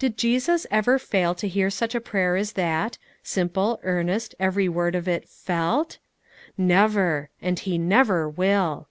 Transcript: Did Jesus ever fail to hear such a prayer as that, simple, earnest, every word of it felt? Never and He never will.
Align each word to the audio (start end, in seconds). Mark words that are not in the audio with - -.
Did 0.00 0.16
Jesus 0.18 0.66
ever 0.68 0.98
fail 0.98 1.32
to 1.36 1.46
hear 1.46 1.70
such 1.70 1.94
a 1.94 2.00
prayer 2.00 2.34
as 2.34 2.54
that, 2.54 2.98
simple, 3.22 3.78
earnest, 3.84 4.34
every 4.40 4.68
word 4.68 4.96
of 4.96 5.06
it 5.06 5.28
felt? 5.28 5.98
Never 6.58 7.30
and 7.40 7.56
He 7.60 7.78
never 7.78 8.28
will. 8.28 8.88